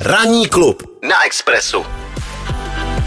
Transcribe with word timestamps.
Ranní 0.00 0.46
klub 0.46 0.82
na 1.08 1.24
Expressu. 1.26 1.78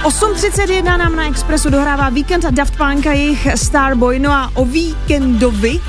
8.31 0.03 0.97
nám 0.97 1.15
na 1.15 1.27
Expressu 1.27 1.69
dohrává 1.69 2.09
víkend 2.09 2.45
a 2.45 2.49
Daft 2.49 2.77
Punk 2.77 3.07
a 3.07 3.11
jejich 3.11 3.47
Starboy. 3.55 4.19
No 4.19 4.31
a 4.31 4.51
o 4.55 4.65
víkendovi 4.65 5.79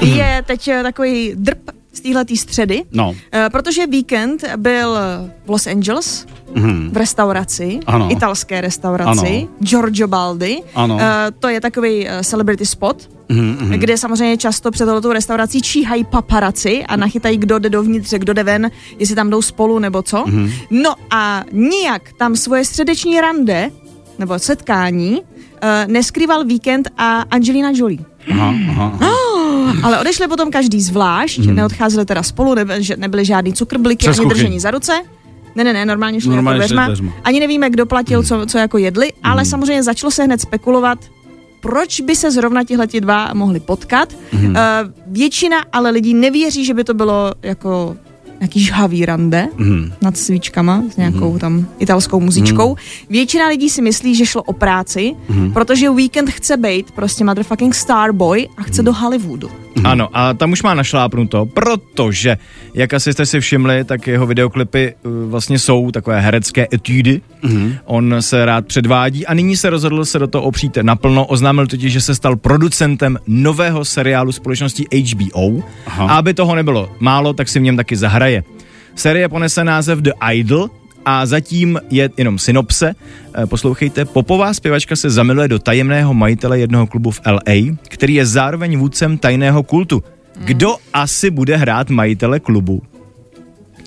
je 0.00 0.42
teď 0.46 0.70
takový 0.82 1.32
drp 1.34 1.77
z 1.98 2.00
téhletý 2.00 2.36
středy, 2.36 2.84
No. 2.92 3.14
Eh, 3.32 3.48
protože 3.52 3.86
víkend 3.86 4.44
byl 4.56 4.98
v 5.46 5.50
Los 5.50 5.66
Angeles, 5.66 6.26
v 6.92 6.96
restauraci, 6.96 7.80
Ano. 7.86 8.08
italské 8.12 8.60
restauraci, 8.60 9.26
Ano. 9.38 9.48
Giorgio 9.60 10.08
Baldi. 10.08 10.62
Ano. 10.74 10.98
Eh, 11.00 11.30
to 11.38 11.48
je 11.48 11.60
takový 11.60 12.08
eh, 12.08 12.24
celebrity 12.24 12.66
spot, 12.66 13.08
Mhm, 13.30 13.72
kde 13.76 13.96
samozřejmě 13.98 14.36
často 14.36 14.70
před 14.70 14.84
tohletou 14.84 15.12
restaurací 15.12 15.62
číhají 15.62 16.04
paparaci 16.04 16.84
a 16.84 16.96
nachytají, 16.96 17.36
kdo 17.38 17.58
jde 17.58 17.70
dovnitř, 17.70 18.10
kdo 18.18 18.32
jde 18.32 18.42
ven, 18.44 18.70
jestli 18.98 19.14
tam 19.14 19.30
jdou 19.30 19.42
spolu 19.42 19.78
nebo 19.78 20.02
co. 20.02 20.24
Mhm. 20.26 20.50
No 20.70 20.94
a 21.10 21.44
nijak 21.52 22.02
tam 22.18 22.36
svoje 22.36 22.64
středeční 22.64 23.20
rande, 23.20 23.70
nebo 24.18 24.38
setkání, 24.38 25.22
neskrýval 25.86 26.44
víkend 26.44 26.88
a 26.98 27.20
Angelina 27.30 27.70
Jolie. 27.74 28.00
Aha, 28.32 28.54
aha. 28.70 28.98
Ale 29.82 30.00
odešli 30.00 30.28
potom 30.28 30.50
každý 30.50 30.80
zvlášť, 30.80 31.38
neodcházeli 31.46 32.04
teda 32.06 32.22
spolu, 32.22 32.54
nebe, 32.54 32.82
že 32.82 32.96
nebyly 32.96 33.24
žádný 33.24 33.52
cukrbliky. 33.52 34.06
Přes 34.06 34.18
ani 34.18 34.24
kuchyň. 34.24 34.36
držení 34.38 34.60
za 34.60 34.70
ruce. 34.70 34.92
Ne, 35.54 35.64
ne, 35.64 35.72
ne, 35.72 35.86
normálně 35.86 36.20
šli 36.20 36.30
Normálně 36.30 36.62
jako 36.62 36.74
dveřma. 36.74 37.10
Ani 37.24 37.40
nevíme, 37.40 37.70
kdo 37.70 37.86
platil, 37.86 38.22
co, 38.22 38.46
co 38.46 38.58
jako 38.58 38.78
jedli, 38.78 39.12
ale 39.22 39.42
Mhm. 39.42 39.50
samozřejmě 39.50 39.82
začalo 39.82 40.10
se 40.10 40.24
hned 40.24 40.40
spekulovat, 40.40 40.98
proč 41.60 42.00
by 42.00 42.16
se 42.16 42.30
zrovna 42.30 42.64
tihleti 42.64 43.00
dva 43.00 43.30
mohli 43.34 43.60
potkat. 43.60 44.14
Mhm. 44.32 44.46
Uh, 44.50 44.56
většina 45.06 45.56
ale 45.72 45.90
lidí 45.90 46.14
nevěří, 46.14 46.64
že 46.64 46.74
by 46.74 46.84
to 46.84 46.94
bylo 46.94 47.32
jako 47.42 47.96
nějaký 48.40 48.60
žhavý 48.60 49.06
rande 49.06 49.48
Mhm. 49.56 49.92
nad 50.02 50.16
svíčkama 50.16 50.82
s 50.92 50.96
nějakou 50.96 51.38
tam 51.38 51.66
italskou 51.78 52.20
muzičkou. 52.20 52.76
Většina 53.10 53.48
lidí 53.48 53.70
si 53.70 53.82
myslí, 53.82 54.14
že 54.14 54.26
šlo 54.26 54.42
o 54.42 54.52
práci, 54.52 55.14
protože 55.52 55.90
Weekend 55.90 56.30
chce 56.30 56.56
být 56.56 56.90
prostě 56.90 57.24
motherfucking 57.24 57.74
starboy 57.74 58.48
a 58.56 58.62
chce 58.62 58.82
do 58.82 58.92
Hollywoodu. 58.92 59.50
Ano, 59.84 60.08
a 60.12 60.34
tam 60.34 60.52
už 60.52 60.62
má 60.62 60.74
našlápnuto, 60.74 61.46
protože, 61.46 62.36
jak 62.74 62.94
asi 62.94 63.12
jste 63.12 63.26
si 63.26 63.40
všimli, 63.40 63.84
tak 63.84 64.06
jeho 64.06 64.26
videoklipy 64.26 64.94
uh, 65.02 65.30
vlastně 65.30 65.58
jsou 65.58 65.90
takové 65.90 66.20
herecké 66.20 66.66
etudy. 66.72 67.20
Mm-hmm. 67.44 67.78
On 67.84 68.16
se 68.20 68.44
rád 68.44 68.66
předvádí 68.66 69.26
a 69.26 69.34
nyní 69.34 69.56
se 69.56 69.70
rozhodl 69.70 70.04
se 70.04 70.18
do 70.18 70.26
toho 70.26 70.44
opřít 70.44 70.78
naplno. 70.82 71.26
Oznámil 71.26 71.66
totiž, 71.66 71.92
že 71.92 72.00
se 72.00 72.14
stal 72.14 72.36
producentem 72.36 73.18
nového 73.26 73.84
seriálu 73.84 74.32
společnosti 74.32 74.86
HBO. 75.12 75.62
Aha. 75.86 76.04
A 76.04 76.18
aby 76.18 76.34
toho 76.34 76.54
nebylo 76.54 76.90
málo, 77.00 77.32
tak 77.32 77.48
si 77.48 77.58
v 77.58 77.62
něm 77.62 77.76
taky 77.76 77.96
zahraje. 77.96 78.44
Série 78.94 79.28
ponese 79.28 79.64
název 79.64 79.98
The 79.98 80.12
Idol 80.32 80.70
a 81.08 81.26
zatím 81.26 81.80
je 81.90 82.10
jenom 82.16 82.38
synopse. 82.38 82.94
Eh, 83.34 83.46
Poslouchejte, 83.46 84.04
popová 84.04 84.54
zpěvačka 84.54 84.96
se 84.96 85.10
zamiluje 85.10 85.48
do 85.48 85.58
tajemného 85.58 86.14
majitele 86.14 86.58
jednoho 86.58 86.86
klubu 86.86 87.10
v 87.10 87.20
LA, 87.26 87.76
který 87.88 88.14
je 88.14 88.26
zároveň 88.26 88.78
vůdcem 88.78 89.18
tajného 89.18 89.62
kultu. 89.62 90.04
Kdo 90.44 90.76
asi 90.92 91.30
bude 91.30 91.56
hrát 91.56 91.90
majitele 91.90 92.40
klubu? 92.40 92.82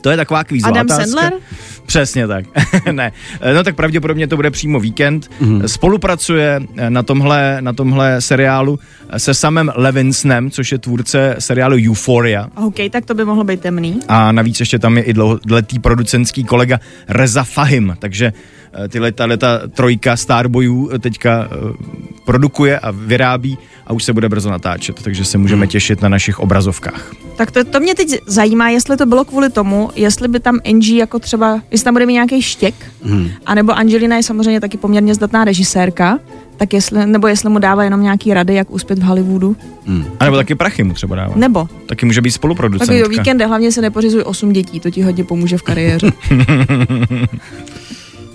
To 0.01 0.09
je 0.09 0.17
taková 0.17 0.43
kvízová 0.43 0.69
Adam 0.71 0.85
otázka. 0.85 1.03
Sandler? 1.03 1.33
Přesně 1.91 2.27
tak. 2.27 2.45
ne. 2.91 3.11
No 3.53 3.63
tak 3.63 3.75
pravděpodobně 3.75 4.27
to 4.27 4.35
bude 4.35 4.51
přímo 4.51 4.79
víkend. 4.79 5.29
Mm-hmm. 5.41 5.65
Spolupracuje 5.65 6.61
eh, 6.77 6.89
na 6.89 7.03
tomhle, 7.03 7.57
na 7.59 7.73
tomhle 7.73 8.21
seriálu 8.21 8.79
eh, 9.09 9.19
se 9.19 9.33
samem 9.33 9.71
Levinsonem, 9.75 10.51
což 10.51 10.71
je 10.71 10.77
tvůrce 10.77 11.35
seriálu 11.39 11.75
Euphoria. 11.87 12.47
OK, 12.55 12.75
tak 12.91 13.05
to 13.05 13.13
by 13.13 13.25
mohlo 13.25 13.43
být 13.43 13.61
temný. 13.61 13.99
A 14.07 14.31
navíc 14.31 14.59
ještě 14.59 14.79
tam 14.79 14.97
je 14.97 15.03
i 15.03 15.13
dlouholetý 15.13 15.79
producentský 15.79 16.43
kolega 16.43 16.79
Reza 17.07 17.43
Fahim, 17.43 17.95
takže 17.99 18.33
eh, 18.73 18.87
tyhle 18.87 19.11
ta, 19.11 19.37
ta 19.37 19.61
trojka 19.67 20.17
Starboyů 20.17 20.89
eh, 20.93 20.99
teďka 20.99 21.49
eh, 21.51 21.55
produkuje 22.25 22.79
a 22.79 22.91
vyrábí 22.91 23.57
a 23.87 23.93
už 23.93 24.03
se 24.03 24.13
bude 24.13 24.29
brzo 24.29 24.49
natáčet, 24.49 25.03
takže 25.03 25.25
se 25.25 25.37
můžeme 25.37 25.67
těšit 25.67 26.01
na 26.01 26.09
našich 26.09 26.39
obrazovkách. 26.39 27.11
Tak 27.35 27.51
to, 27.51 27.63
to 27.63 27.79
mě 27.79 27.95
teď 27.95 28.19
zajímá, 28.27 28.69
jestli 28.69 28.97
to 28.97 29.05
bylo 29.05 29.25
kvůli 29.25 29.49
tomu, 29.49 29.89
jestli 29.95 30.27
by 30.27 30.39
tam 30.39 30.59
Angie 30.65 30.99
jako 30.99 31.19
třeba, 31.19 31.61
jestli 31.81 31.85
tam 31.85 31.93
bude 31.93 32.05
mít 32.05 32.13
nějaký 32.13 32.41
štěk, 32.41 32.75
hmm. 33.03 33.29
anebo 33.45 33.73
Angelina 33.73 34.15
je 34.15 34.23
samozřejmě 34.23 34.59
taky 34.59 34.77
poměrně 34.77 35.15
zdatná 35.15 35.45
režisérka, 35.45 36.19
tak 36.57 36.73
jestli, 36.73 37.05
nebo 37.05 37.27
jestli 37.27 37.49
mu 37.49 37.59
dává 37.59 37.83
jenom 37.83 38.03
nějaký 38.03 38.33
rady, 38.33 38.55
jak 38.55 38.71
uspět 38.71 38.99
v 38.99 39.03
Hollywoodu, 39.03 39.55
A 40.19 40.25
nebo 40.25 40.37
taky 40.37 40.55
prachy 40.55 40.83
mu 40.83 40.93
třeba 40.93 41.15
dává. 41.15 41.33
nebo 41.35 41.67
Taky 41.85 42.05
může 42.05 42.21
být 42.21 42.29
takový 42.29 42.31
spoluproducentka. 42.31 43.05
o 43.05 43.09
víkende, 43.09 43.45
hlavně 43.45 43.71
se 43.71 43.81
nepořizuj 43.81 44.21
osm 44.25 44.53
dětí, 44.53 44.79
to 44.79 44.89
ti 44.89 45.01
hodně 45.01 45.23
pomůže 45.23 45.57
v 45.57 45.61
kariéře. 45.61 46.07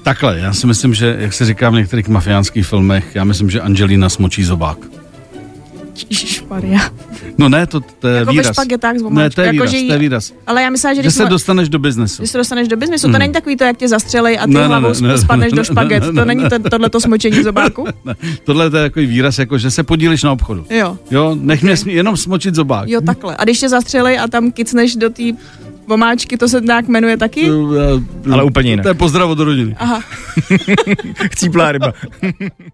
Takhle, 0.02 0.38
já 0.38 0.52
si 0.52 0.66
myslím, 0.66 0.94
že, 0.94 1.16
jak 1.18 1.32
se 1.32 1.44
říká 1.44 1.70
v 1.70 1.74
některých 1.74 2.08
mafiánských 2.08 2.66
filmech, 2.66 3.04
já 3.14 3.24
myslím, 3.24 3.50
že 3.50 3.60
Angelina 3.60 4.08
smočí 4.08 4.44
zobák. 4.44 4.78
Ježišmarja. 6.10 6.80
No 7.38 7.48
ne, 7.48 7.66
to, 7.66 7.80
to 7.80 8.08
je 8.08 8.14
Jako 8.16 8.26
ve 8.26 8.32
výraz. 8.32 8.52
špagetách 8.56 8.96
s 8.98 9.02
ne, 9.10 9.30
to 9.30 9.40
je 9.40 9.46
jako 9.46 9.52
výraz, 9.56 9.70
že 9.70 9.76
jí- 9.76 9.86
to 9.86 9.92
je 9.92 9.98
výraz. 9.98 10.32
Ale 10.46 10.62
já 10.62 10.70
myslím, 10.70 10.90
že 10.90 10.94
Že 10.96 11.00
když, 11.02 11.14
se 11.14 11.20
jsme- 11.22 11.30
dostaneš 11.30 11.68
do 11.68 11.78
biznesu. 11.78 12.22
když 12.22 12.30
se 12.30 12.38
dostaneš 12.38 12.68
do 12.68 12.76
biznesu, 12.76 13.12
to 13.12 13.18
není 13.18 13.32
takový 13.32 13.56
to, 13.56 13.64
jak 13.64 13.76
tě 13.76 13.88
zastřelej 13.88 14.38
a 14.40 14.46
ty 14.46 14.52
Ne, 14.54 14.66
hlavou 14.66 14.92
ne, 15.00 15.08
ne, 15.08 15.18
spadneš 15.18 15.52
ne, 15.52 15.56
do 15.56 15.64
špaget. 15.64 16.02
ne, 16.02 16.06
To 16.06 16.12
ne, 16.12 16.24
není 16.24 16.42
ne. 16.42 16.50
ten, 16.50 16.62
tohleto 16.62 17.00
smočení 17.00 17.42
zobáku? 17.42 17.84
Ne, 18.04 18.14
Tohle 18.44 18.70
to 18.70 18.76
je 18.76 18.82
takový 18.82 19.06
výraz, 19.06 19.38
jako 19.38 19.58
že 19.58 19.70
se 19.70 19.82
podílíš 19.82 20.22
na 20.22 20.32
obchodu. 20.32 20.66
Jo. 20.70 20.98
Jo, 21.10 21.36
nech 21.40 21.62
mě 21.62 21.74
smi- 21.76 21.92
jenom 21.92 22.16
smočit 22.16 22.54
zobák. 22.54 22.88
Jo, 22.88 23.00
takhle. 23.00 23.36
A 23.38 23.44
když 23.44 23.60
tě 23.60 23.68
zastřelej 23.68 24.18
a 24.18 24.28
tam 24.28 24.52
kicneš 24.52 24.96
do 24.96 25.10
té 25.10 25.22
vomáčky, 25.88 26.36
to 26.36 26.48
se 26.48 26.60
nějak 26.60 26.88
jmenuje 26.88 27.16
taky? 27.16 27.50
Ale 28.32 28.44
úplně 28.44 28.70
jinak. 28.70 28.82
To 28.82 28.88
je 28.88 28.94
pozdrav 28.94 29.30
od 29.30 29.38
rodiny. 29.40 29.76
Aha. 29.78 30.00
Chcíplá 31.32 31.72
ryba. 31.72 31.92